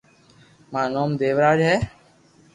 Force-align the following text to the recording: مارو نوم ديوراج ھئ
مارو 0.71 0.91
نوم 0.93 1.09
ديوراج 1.19 1.59
ھئ 1.69 1.77